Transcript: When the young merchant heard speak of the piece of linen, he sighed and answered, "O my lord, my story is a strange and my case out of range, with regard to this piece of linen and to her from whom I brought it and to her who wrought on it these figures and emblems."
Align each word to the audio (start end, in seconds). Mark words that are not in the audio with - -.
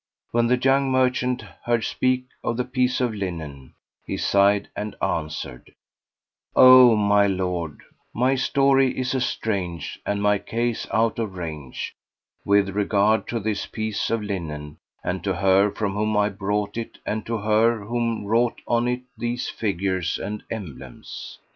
When 0.31 0.47
the 0.47 0.57
young 0.57 0.89
merchant 0.89 1.43
heard 1.65 1.83
speak 1.83 2.25
of 2.43 2.57
the 2.57 2.63
piece 2.65 2.99
of 3.01 3.13
linen, 3.13 3.75
he 4.03 4.17
sighed 4.17 4.67
and 4.75 4.95
answered, 4.99 5.75
"O 6.55 6.95
my 6.95 7.27
lord, 7.27 7.81
my 8.11 8.33
story 8.33 8.97
is 8.97 9.13
a 9.13 9.21
strange 9.21 9.99
and 10.03 10.19
my 10.19 10.39
case 10.39 10.87
out 10.91 11.19
of 11.19 11.35
range, 11.37 11.93
with 12.43 12.69
regard 12.69 13.27
to 13.27 13.39
this 13.39 13.67
piece 13.67 14.09
of 14.09 14.23
linen 14.23 14.77
and 15.03 15.23
to 15.23 15.35
her 15.35 15.69
from 15.69 15.93
whom 15.93 16.17
I 16.17 16.29
brought 16.29 16.77
it 16.77 16.97
and 17.05 17.23
to 17.27 17.37
her 17.37 17.85
who 17.85 18.25
wrought 18.27 18.59
on 18.67 18.87
it 18.87 19.01
these 19.19 19.49
figures 19.49 20.17
and 20.17 20.41
emblems." 20.49 21.37